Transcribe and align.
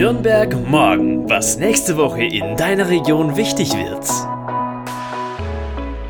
Nürnberg 0.00 0.66
morgen, 0.66 1.28
was 1.28 1.58
nächste 1.58 1.98
Woche 1.98 2.24
in 2.24 2.56
deiner 2.56 2.88
Region 2.88 3.36
wichtig 3.36 3.74
wird. 3.74 4.08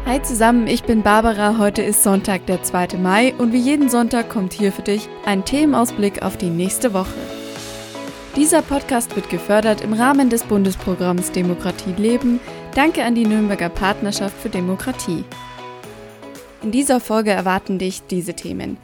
Hi 0.06 0.22
zusammen, 0.22 0.68
ich 0.68 0.84
bin 0.84 1.02
Barbara. 1.02 1.58
Heute 1.58 1.82
ist 1.82 2.04
Sonntag, 2.04 2.46
der 2.46 2.62
2. 2.62 2.98
Mai 2.98 3.34
und 3.36 3.52
wie 3.52 3.58
jeden 3.58 3.88
Sonntag 3.88 4.28
kommt 4.28 4.52
hier 4.52 4.70
für 4.70 4.82
dich 4.82 5.08
ein 5.24 5.44
Themenausblick 5.44 6.22
auf 6.22 6.36
die 6.36 6.50
nächste 6.50 6.94
Woche. 6.94 7.18
Dieser 8.36 8.62
Podcast 8.62 9.16
wird 9.16 9.28
gefördert 9.28 9.80
im 9.80 9.92
Rahmen 9.92 10.30
des 10.30 10.44
Bundesprogramms 10.44 11.32
Demokratie 11.32 11.94
leben. 11.96 12.38
Danke 12.76 13.02
an 13.02 13.16
die 13.16 13.26
Nürnberger 13.26 13.70
Partnerschaft 13.70 14.36
für 14.40 14.50
Demokratie. 14.50 15.24
In 16.62 16.70
dieser 16.70 17.00
Folge 17.00 17.32
erwarten 17.32 17.80
dich 17.80 18.02
diese 18.08 18.34
Themen. 18.34 18.76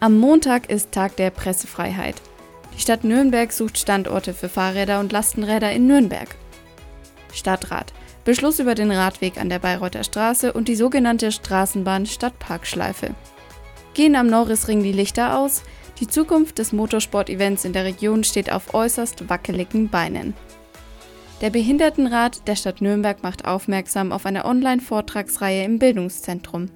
Am 0.00 0.18
Montag 0.18 0.70
ist 0.70 0.90
Tag 0.90 1.14
der 1.14 1.30
Pressefreiheit. 1.30 2.16
Die 2.80 2.84
Stadt 2.84 3.04
Nürnberg 3.04 3.52
sucht 3.52 3.76
Standorte 3.76 4.32
für 4.32 4.48
Fahrräder 4.48 5.00
und 5.00 5.12
Lastenräder 5.12 5.70
in 5.70 5.86
Nürnberg. 5.86 6.34
Stadtrat. 7.30 7.92
Beschluss 8.24 8.58
über 8.58 8.74
den 8.74 8.90
Radweg 8.90 9.38
an 9.38 9.50
der 9.50 9.58
Bayreuther 9.58 10.02
Straße 10.02 10.54
und 10.54 10.66
die 10.66 10.76
sogenannte 10.76 11.30
Straßenbahn 11.30 12.06
Stadtparkschleife. 12.06 13.10
Gehen 13.92 14.16
am 14.16 14.28
Norrisring 14.28 14.82
die 14.82 14.92
Lichter 14.92 15.38
aus? 15.38 15.62
Die 16.00 16.06
Zukunft 16.06 16.56
des 16.56 16.72
Motorsport-Events 16.72 17.66
in 17.66 17.74
der 17.74 17.84
Region 17.84 18.24
steht 18.24 18.50
auf 18.50 18.72
äußerst 18.72 19.28
wackeligen 19.28 19.90
Beinen. 19.90 20.32
Der 21.42 21.50
Behindertenrat 21.50 22.48
der 22.48 22.56
Stadt 22.56 22.80
Nürnberg 22.80 23.22
macht 23.22 23.44
aufmerksam 23.44 24.10
auf 24.10 24.24
eine 24.24 24.46
Online-Vortragsreihe 24.46 25.64
im 25.64 25.78
Bildungszentrum. 25.78 26.70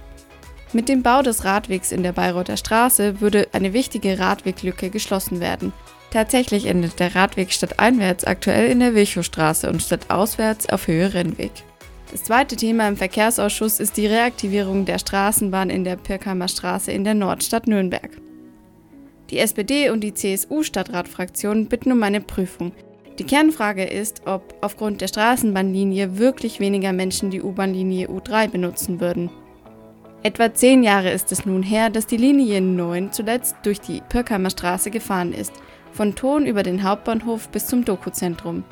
Mit 0.75 0.89
dem 0.89 1.03
Bau 1.03 1.21
des 1.21 1.45
Radwegs 1.45 1.93
in 1.93 2.03
der 2.03 2.13
Bayreuther 2.13 2.57
Straße 2.57 3.21
würde 3.21 3.49
eine 3.53 3.75
wichtige 3.75 4.19
Radweglücke 4.19 4.89
geschlossen 4.89 5.39
werden. 5.39 5.75
Tatsächlich 6.11 6.65
endet 6.65 6.99
der 6.99 7.15
Radweg 7.15 7.53
stadteinwärts 7.53 8.25
aktuell 8.25 8.71
in 8.71 8.81
der 8.81 8.95
Wilchowstraße 8.95 9.69
und 9.69 9.83
stadtauswärts 9.83 10.71
auf 10.71 10.87
Höhe 10.87 11.13
Rennweg. 11.13 11.53
Das 12.11 12.25
zweite 12.25 12.57
Thema 12.57 12.89
im 12.89 12.97
Verkehrsausschuss 12.97 13.81
ist 13.81 13.99
die 13.99 14.07
Reaktivierung 14.07 14.87
der 14.87 14.99
Straßenbahn 14.99 15.69
in 15.69 15.85
der 15.85 15.97
Pirkheimer 15.97 16.49
Straße 16.49 16.91
in 16.91 17.05
der 17.05 17.15
Nordstadt 17.15 17.67
Nürnberg. 17.67 18.11
Die 19.31 19.39
SPD 19.39 19.91
und 19.91 20.01
die 20.01 20.15
CSU-Stadtratfraktion 20.15 21.69
bitten 21.69 21.93
um 21.93 22.03
eine 22.03 22.21
Prüfung. 22.21 22.73
Die 23.19 23.25
Kernfrage 23.25 23.85
ist, 23.85 24.23
ob 24.27 24.55
aufgrund 24.63 25.03
der 25.03 25.09
Straßenbahnlinie 25.09 26.19
wirklich 26.19 26.61
weniger 26.61 26.93
Menschen 26.93 27.31
die 27.31 27.43
U-Bahn-Linie 27.43 28.09
U3 28.09 28.49
benutzen 28.49 29.01
würden. 29.01 29.31
Etwa 30.25 30.55
zehn 30.55 30.85
Jahre 30.85 31.11
ist 31.11 31.33
es 31.33 31.47
nun 31.47 31.65
her, 31.65 31.91
dass 31.91 32.07
die 32.07 32.17
Linie 32.17 32.61
9 32.61 33.11
zuletzt 33.11 33.57
durch 33.65 33.81
die 33.81 34.01
Pirkheimer 34.09 34.51
Straße 34.51 34.93
gefahren 34.93 35.33
ist, 35.33 35.53
von 35.93 36.15
Thon 36.15 36.47
über 36.47 36.63
den 36.63 36.85
Hauptbahnhof 36.85 37.49
bis 37.49 37.67
zum 37.67 37.85
Dokuzentrum. 37.85 38.63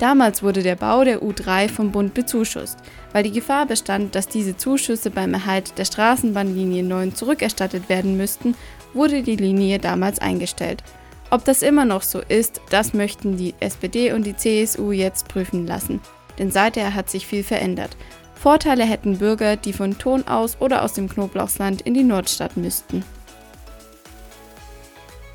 Damals 0.00 0.42
wurde 0.42 0.64
der 0.64 0.74
Bau 0.74 1.04
der 1.04 1.22
U3 1.22 1.68
vom 1.68 1.92
Bund 1.92 2.14
bezuschusst. 2.14 2.78
Weil 3.12 3.22
die 3.22 3.30
Gefahr 3.30 3.66
bestand, 3.66 4.16
dass 4.16 4.26
diese 4.26 4.56
Zuschüsse 4.56 5.10
beim 5.10 5.32
Erhalt 5.34 5.78
der 5.78 5.84
Straßenbahnlinie 5.84 6.82
9 6.82 7.14
zurückerstattet 7.14 7.88
werden 7.88 8.16
müssten, 8.16 8.56
wurde 8.92 9.22
die 9.22 9.36
Linie 9.36 9.78
damals 9.78 10.18
eingestellt. 10.18 10.82
Ob 11.30 11.44
das 11.44 11.62
immer 11.62 11.84
noch 11.84 12.02
so 12.02 12.20
ist, 12.28 12.60
das 12.70 12.92
möchten 12.92 13.36
die 13.36 13.54
SPD 13.60 14.12
und 14.12 14.26
die 14.26 14.36
CSU 14.36 14.90
jetzt 14.90 15.28
prüfen 15.28 15.66
lassen. 15.66 16.00
Denn 16.40 16.50
seither 16.50 16.94
hat 16.94 17.08
sich 17.08 17.28
viel 17.28 17.44
verändert. 17.44 17.96
Vorteile 18.44 18.84
hätten 18.84 19.20
Bürger, 19.20 19.56
die 19.56 19.72
von 19.72 19.96
Thon 19.96 20.28
aus 20.28 20.58
oder 20.60 20.82
aus 20.82 20.92
dem 20.92 21.08
Knoblauchsland 21.08 21.80
in 21.80 21.94
die 21.94 22.04
Nordstadt 22.04 22.58
müssten. 22.58 23.02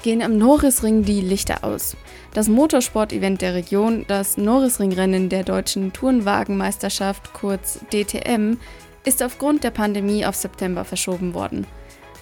Gehen 0.03 0.21
am 0.21 0.37
Norrisring 0.37 1.03
die 1.03 1.21
Lichter 1.21 1.63
aus. 1.63 1.97
Das 2.35 2.47
Motorsport-Event 2.47 3.41
der 3.41 3.55
Region, 3.55 4.05
das 4.07 4.37
Norrisringrennen 4.37 5.27
der 5.27 5.43
deutschen 5.43 5.91
Tourenwagenmeisterschaft, 5.91 7.33
kurz 7.33 7.79
DTM, 7.91 8.57
ist 9.03 9.23
aufgrund 9.23 9.63
der 9.63 9.71
Pandemie 9.71 10.23
auf 10.23 10.35
September 10.35 10.85
verschoben 10.85 11.33
worden. 11.33 11.65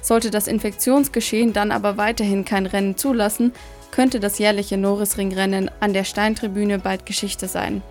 Sollte 0.01 0.31
das 0.31 0.47
Infektionsgeschehen 0.47 1.51
dann 1.51 1.73
aber 1.73 1.97
weiterhin 1.97 2.45
kein 2.45 2.65
Rennen 2.65 2.95
zulassen, 2.95 3.51
könnte 3.91 4.21
das 4.21 4.39
jährliche 4.39 4.77
Norrisringrennen 4.77 5.69
an 5.81 5.91
der 5.91 6.05
Steintribüne 6.05 6.79
bald 6.79 7.05
Geschichte 7.05 7.49
sein. 7.49 7.81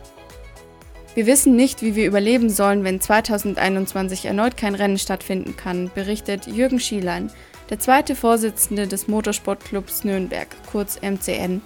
Wir 1.17 1.27
wissen 1.27 1.57
nicht, 1.57 1.81
wie 1.81 1.95
wir 1.95 2.07
überleben 2.07 2.51
sollen, 2.51 2.85
wenn 2.85 3.01
2021 3.01 4.27
erneut 4.27 4.59
kein 4.59 4.75
Rennen 4.75 4.99
stattfinden 4.99 5.57
kann, 5.57 5.91
berichtet 5.95 6.47
Jürgen 6.47 6.79
Schielein, 6.79 7.31
der 7.71 7.79
zweite 7.79 8.15
Vorsitzende 8.15 8.87
des 8.87 9.09
Motorsportclubs 9.09 10.05
Nürnberg, 10.05 10.49
kurz 10.71 11.01
MCN, 11.01 11.63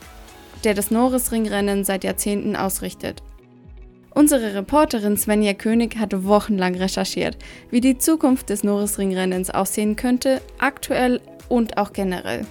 der 0.62 0.74
das 0.74 0.92
Norrisringrennen 0.92 1.82
seit 1.82 2.04
Jahrzehnten 2.04 2.54
ausrichtet. 2.54 3.24
Unsere 4.14 4.54
Reporterin 4.54 5.16
Svenja 5.16 5.54
König 5.54 5.96
hatte 5.96 6.24
wochenlang 6.24 6.76
recherchiert, 6.76 7.36
wie 7.72 7.80
die 7.80 7.98
Zukunft 7.98 8.50
des 8.50 8.62
Norrisringrennens 8.62 9.50
aussehen 9.50 9.96
könnte, 9.96 10.40
aktuell 10.60 11.20
und 11.48 11.76
auch 11.76 11.92
generell. 11.92 12.46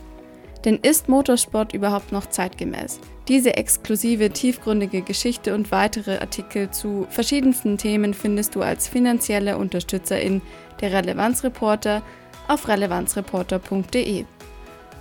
Denn 0.65 0.77
ist 0.77 1.07
Motorsport 1.07 1.73
überhaupt 1.73 2.11
noch 2.11 2.25
zeitgemäß? 2.27 3.00
Diese 3.27 3.56
exklusive, 3.56 4.31
tiefgründige 4.31 5.01
Geschichte 5.01 5.56
und 5.56 5.71
weitere 5.71 6.17
Artikel 6.17 6.71
zu 6.71 7.07
verschiedensten 7.09 7.77
Themen 7.77 8.13
findest 8.13 8.56
du 8.56 8.61
als 8.61 8.88
finanzielle 8.88 9.57
Unterstützerin 9.57 10.41
der 10.81 10.91
Relevanzreporter 10.91 12.01
auf 12.47 12.67
relevanzreporter.de. 12.67 14.25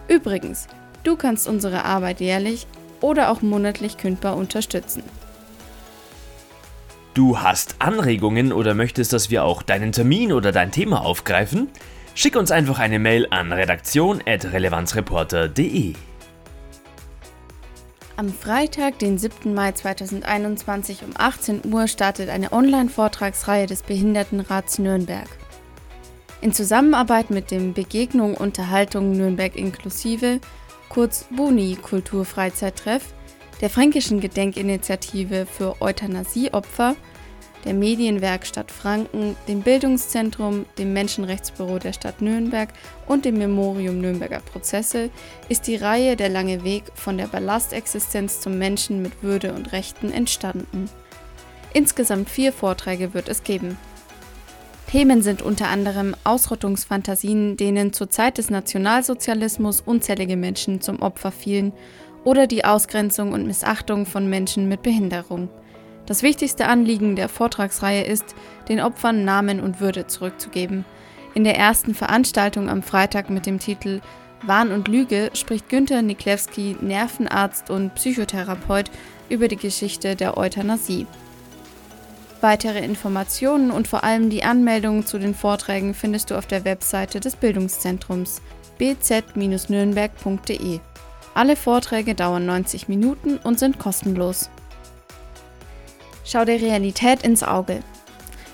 Übrigens, 0.09 0.69
du 1.05 1.17
kannst 1.17 1.49
unsere 1.49 1.85
Arbeit 1.85 2.21
jährlich 2.21 2.67
oder 3.01 3.31
auch 3.31 3.43
monatlich 3.43 3.97
kündbar 3.97 4.37
unterstützen. 4.37 5.03
Du 7.15 7.41
hast 7.41 7.77
Anregungen 7.81 8.53
oder 8.53 8.75
möchtest, 8.75 9.13
dass 9.13 9.31
wir 9.31 9.45
auch 9.45 9.63
deinen 9.63 9.91
Termin 9.91 10.33
oder 10.33 10.53
dein 10.53 10.71
Thema 10.71 11.01
aufgreifen? 11.01 11.69
Schick 12.19 12.35
uns 12.35 12.51
einfach 12.51 12.81
eine 12.81 12.99
Mail 12.99 13.29
an 13.31 13.53
redaktion.relevanzreporter.de. 13.53 15.95
Am 18.17 18.33
Freitag, 18.33 18.99
den 18.99 19.19
7. 19.19 19.55
Mai 19.55 19.71
2021 19.71 21.05
um 21.05 21.11
18 21.17 21.73
Uhr 21.73 21.87
startet 21.87 22.29
eine 22.29 22.53
Online-Vortragsreihe 22.53 23.67
des 23.67 23.85
Behindertenrats 23.85 24.81
Nürnberg. 24.81 25.29
In 26.41 26.53
Zusammenarbeit 26.53 27.31
mit 27.31 27.53
dem 27.53 27.73
Begegnung 27.73 28.35
Unterhaltung 28.35 29.13
Nürnberg 29.13 29.55
inklusive, 29.55 30.41
kurz 30.89 31.27
BUNI 31.31 31.79
Kulturfreizeittreff, 31.81 33.15
der 33.61 33.71
Fränkischen 33.71 34.19
Gedenkinitiative 34.19 35.47
für 35.47 35.81
Euthanasieopfer 35.81 36.97
der 37.69 37.75
Medienwerkstatt 37.75 38.71
Franken, 38.71 39.37
dem 39.47 39.61
Bildungszentrum, 39.61 40.65
dem 40.79 40.95
Menschenrechtsbüro 40.95 41.79
der 41.79 41.93
Stadt 41.93 42.23
Nürnberg 42.23 42.71
und 43.07 43.27
dem 43.27 43.37
Memorium 43.37 44.01
Nürnberger 44.01 44.41
Prozesse 44.41 45.11
ist 45.51 45.67
die 45.67 45.77
Reihe 45.77 46.17
Der 46.17 46.31
lange 46.31 46.65
Weg 46.65 46.85
von 46.95 47.19
der 47.19 47.27
Ballastexistenz 47.27 48.41
zum 48.41 48.57
Menschen 48.57 49.03
mit 49.03 49.23
Würde 49.23 49.53
und 49.53 49.73
Rechten 49.73 50.11
entstanden. 50.11 50.89
Insgesamt 51.75 52.31
vier 52.31 52.55
Vorträge 52.55 53.13
wird 53.13 53.29
es 53.29 53.45
geben. 53.45 53.77
Themen 54.91 55.21
sind 55.21 55.43
unter 55.43 55.69
anderem 55.69 56.17
Ausrottungsfantasien, 56.25 57.59
denen 57.59 57.93
zur 57.93 58.09
Zeit 58.09 58.39
des 58.39 58.49
Nationalsozialismus 58.49 59.83
unzählige 59.83 60.39
Menschen 60.39 60.81
zum 60.81 61.03
Opfer 61.03 61.33
fielen, 61.33 61.75
oder 62.25 62.47
die 62.47 62.65
Ausgrenzung 62.65 63.33
und 63.33 63.47
Missachtung 63.47 64.07
von 64.07 64.29
Menschen 64.31 64.71
mit 64.71 64.81
Behinderung. 64.81 65.51
Das 66.09 66.23
wichtigste 66.23 66.67
Anliegen 66.69 67.17
der 67.17 67.29
Vortragsreihe 67.29 68.03
ist, 68.03 68.35
den 68.71 68.81
Opfern 68.81 69.27
Namen 69.27 69.61
und 69.61 69.79
Würde 69.79 70.07
zurückzugeben. 70.07 70.87
In 71.35 71.45
der 71.45 71.59
ersten 71.59 71.95
Veranstaltung 71.95 72.71
am 72.71 72.83
Freitag 72.83 73.29
mit 73.29 73.45
dem 73.45 73.59
Titel 73.59 74.01
Wahn 74.41 74.73
und 74.73 74.89
Lüge 74.89 75.29
spricht 75.35 75.69
Günther 75.69 76.01
Niklewski, 76.01 76.79
Nervenarzt 76.81 77.69
und 77.69 77.95
Psychotherapeut, 77.95 78.91
über 79.29 79.49
die 79.49 79.57
Geschichte 79.57 80.17
der 80.17 80.39
Euthanasie. 80.39 81.07
Weitere 82.41 82.83
Informationen 82.83 83.71
und 83.71 83.87
vor 83.87 84.03
allem 84.03 84.31
die 84.31 84.45
Anmeldungen 84.45 85.05
zu 85.05 85.19
den 85.19 85.35
Vorträgen 85.35 85.93
findest 85.93 86.31
du 86.31 86.39
auf 86.39 86.47
der 86.47 86.65
Webseite 86.65 87.21
des 87.21 87.37
Bildungszentrums 87.37 88.41
bz-nürnberg.de. 88.79 90.81
Alle 91.35 91.57
Vorträge 91.57 92.15
dauern 92.15 92.47
90 92.47 92.89
Minuten 92.89 93.37
und 93.37 93.59
sind 93.59 93.79
kostenlos. 93.79 94.49
Schau 96.31 96.45
der 96.45 96.61
Realität 96.61 97.23
ins 97.23 97.43
Auge. 97.43 97.81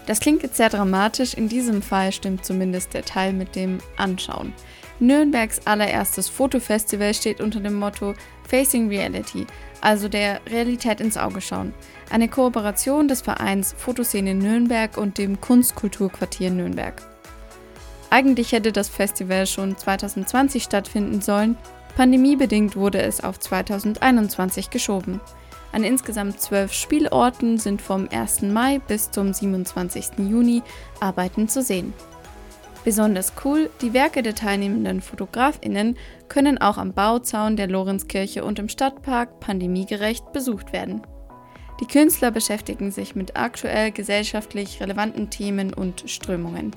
Das 0.06 0.20
klingt 0.20 0.44
jetzt 0.44 0.58
sehr 0.58 0.68
dramatisch, 0.68 1.34
in 1.34 1.48
diesem 1.48 1.82
Fall 1.82 2.12
stimmt 2.12 2.44
zumindest 2.44 2.94
der 2.94 3.04
Teil 3.04 3.32
mit 3.32 3.56
dem 3.56 3.78
Anschauen. 3.96 4.52
Nürnbergs 5.00 5.66
allererstes 5.66 6.28
Fotofestival 6.28 7.12
steht 7.14 7.40
unter 7.40 7.58
dem 7.58 7.74
Motto 7.74 8.14
Facing 8.48 8.88
Reality, 8.88 9.44
also 9.80 10.08
der 10.08 10.40
Realität 10.48 11.00
ins 11.00 11.16
Auge 11.16 11.40
schauen. 11.40 11.74
Eine 12.10 12.28
Kooperation 12.28 13.08
des 13.08 13.22
Vereins 13.22 13.74
Fotoszene 13.76 14.36
Nürnberg 14.36 14.96
und 14.96 15.18
dem 15.18 15.40
Kunstkulturquartier 15.40 16.50
Nürnberg. 16.50 17.02
Eigentlich 18.08 18.52
hätte 18.52 18.70
das 18.70 18.88
Festival 18.88 19.48
schon 19.48 19.76
2020 19.76 20.62
stattfinden 20.62 21.20
sollen, 21.20 21.56
pandemiebedingt 21.96 22.76
wurde 22.76 23.02
es 23.02 23.20
auf 23.24 23.40
2021 23.40 24.70
geschoben. 24.70 25.20
An 25.74 25.82
insgesamt 25.82 26.40
zwölf 26.40 26.72
Spielorten 26.72 27.58
sind 27.58 27.82
vom 27.82 28.08
1. 28.08 28.42
Mai 28.42 28.78
bis 28.86 29.10
zum 29.10 29.32
27. 29.32 30.18
Juni 30.18 30.62
Arbeiten 31.00 31.48
zu 31.48 31.62
sehen. 31.62 31.92
Besonders 32.84 33.32
cool, 33.44 33.68
die 33.82 33.92
Werke 33.92 34.22
der 34.22 34.36
teilnehmenden 34.36 35.00
Fotografinnen 35.00 35.98
können 36.28 36.58
auch 36.58 36.78
am 36.78 36.92
Bauzaun 36.92 37.56
der 37.56 37.66
Lorenzkirche 37.66 38.44
und 38.44 38.60
im 38.60 38.68
Stadtpark 38.68 39.40
pandemiegerecht 39.40 40.32
besucht 40.32 40.72
werden. 40.72 41.02
Die 41.80 41.86
Künstler 41.86 42.30
beschäftigen 42.30 42.92
sich 42.92 43.16
mit 43.16 43.36
aktuell 43.36 43.90
gesellschaftlich 43.90 44.80
relevanten 44.80 45.28
Themen 45.28 45.74
und 45.74 46.04
Strömungen. 46.08 46.70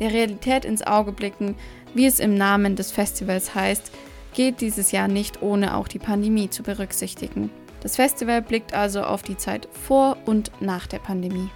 Der 0.00 0.12
Realität 0.12 0.64
ins 0.64 0.84
Auge 0.84 1.12
blicken, 1.12 1.54
wie 1.94 2.06
es 2.06 2.18
im 2.18 2.34
Namen 2.34 2.74
des 2.74 2.90
Festivals 2.90 3.54
heißt, 3.54 3.92
geht 4.34 4.60
dieses 4.60 4.90
Jahr 4.90 5.06
nicht 5.06 5.42
ohne 5.42 5.76
auch 5.76 5.86
die 5.86 6.00
Pandemie 6.00 6.50
zu 6.50 6.64
berücksichtigen. 6.64 7.50
Das 7.82 7.96
Festival 7.96 8.42
blickt 8.42 8.74
also 8.74 9.02
auf 9.02 9.22
die 9.22 9.36
Zeit 9.36 9.68
vor 9.72 10.16
und 10.24 10.52
nach 10.60 10.86
der 10.86 11.00
Pandemie. 11.00 11.50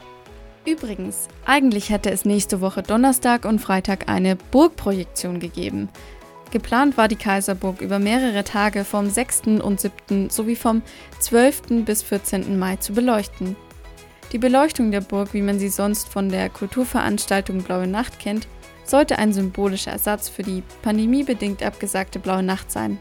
Übrigens, 0.67 1.28
eigentlich 1.44 1.90
hätte 1.90 2.11
es 2.11 2.25
nächste 2.25 2.61
Woche 2.61 2.82
Donnerstag 2.82 3.44
und 3.44 3.61
Freitag 3.61 4.08
eine 4.08 4.34
Burgprojektion 4.34 5.38
gegeben. 5.38 5.88
Geplant 6.50 6.96
war 6.96 7.06
die 7.06 7.17
Kaiserburg 7.17 7.81
über 7.81 8.00
mehrere 8.00 8.43
Tage 8.43 8.84
vom 8.84 9.08
6. 9.08 9.43
und 9.62 9.81
7. 9.81 10.31
sowie 10.31 10.56
vom 10.56 10.82
12. 11.20 11.84
bis 11.84 12.02
14. 12.02 12.58
Mai 12.58 12.76
zu 12.76 12.93
beleuchten. 12.93 13.56
Die 14.32 14.38
Beleuchtung 14.38 14.90
der 14.90 15.02
Burg, 15.02 15.34
wie 15.34 15.43
man 15.43 15.61
sie 15.61 15.69
sonst 15.69 16.08
von 16.08 16.28
der 16.28 16.49
Kulturveranstaltung 16.50 17.62
Blaue 17.62 17.87
Nacht 17.87 18.19
kennt, 18.19 18.49
sollte 18.84 19.19
ein 19.19 19.32
symbolischer 19.32 19.93
Ersatz 19.93 20.28
für 20.28 20.43
die 20.43 20.64
pandemiebedingt 20.82 21.62
abgesagte 21.62 22.19
Blaue 22.19 22.43
Nacht 22.43 22.73
sein. 22.73 22.99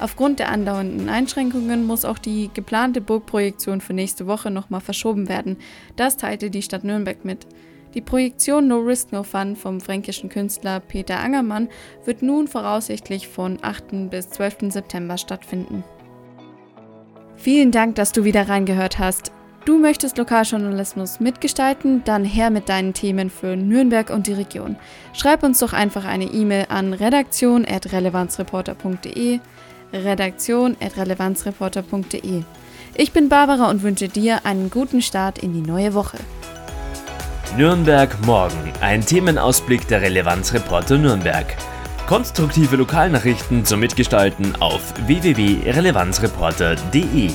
Aufgrund 0.00 0.38
der 0.38 0.50
andauernden 0.50 1.08
Einschränkungen 1.08 1.84
muss 1.84 2.04
auch 2.04 2.18
die 2.18 2.50
geplante 2.54 3.00
Burgprojektion 3.00 3.80
für 3.80 3.94
nächste 3.94 4.28
Woche 4.28 4.50
nochmal 4.50 4.80
verschoben 4.80 5.28
werden. 5.28 5.56
Das 5.96 6.16
teilte 6.16 6.50
die 6.50 6.62
Stadt 6.62 6.84
Nürnberg 6.84 7.24
mit. 7.24 7.46
Die 7.94 8.00
Projektion 8.00 8.68
No 8.68 8.78
Risk 8.78 9.10
No 9.12 9.24
Fun 9.24 9.56
vom 9.56 9.80
fränkischen 9.80 10.28
Künstler 10.28 10.78
Peter 10.78 11.18
Angermann 11.18 11.68
wird 12.04 12.22
nun 12.22 12.46
voraussichtlich 12.46 13.26
von 13.28 13.58
8. 13.62 14.10
bis 14.10 14.30
12. 14.30 14.70
September 14.70 15.18
stattfinden. 15.18 15.82
Vielen 17.36 17.72
Dank, 17.72 17.94
dass 17.94 18.12
du 18.12 18.24
wieder 18.24 18.46
reingehört 18.48 18.98
hast. 18.98 19.32
Du 19.64 19.78
möchtest 19.78 20.18
Lokaljournalismus 20.18 21.20
mitgestalten? 21.20 22.02
Dann 22.04 22.24
her 22.24 22.50
mit 22.50 22.68
deinen 22.68 22.94
Themen 22.94 23.30
für 23.30 23.56
Nürnberg 23.56 24.10
und 24.10 24.26
die 24.26 24.32
Region. 24.32 24.76
Schreib 25.12 25.42
uns 25.42 25.58
doch 25.58 25.72
einfach 25.72 26.04
eine 26.04 26.26
E-Mail 26.26 26.66
an 26.68 26.92
redaktion.relevanzreporter.de 26.92 29.40
redaktion.relevanzreporter.de. 29.92 32.42
Ich 32.94 33.12
bin 33.12 33.28
Barbara 33.28 33.68
und 33.70 33.82
wünsche 33.82 34.08
dir 34.08 34.44
einen 34.44 34.70
guten 34.70 35.02
Start 35.02 35.38
in 35.38 35.52
die 35.52 35.60
neue 35.60 35.92
Woche. 35.94 36.16
Nürnberg 37.56 38.14
morgen, 38.26 38.72
ein 38.80 39.00
Themenausblick 39.04 39.86
der 39.88 40.00
Relevanzreporter 40.02 40.98
Nürnberg. 40.98 41.46
Konstruktive 42.06 42.76
Lokalnachrichten 42.76 43.64
zum 43.64 43.80
Mitgestalten 43.80 44.54
auf 44.60 44.92
www.relevanzreporter.de. 45.06 47.30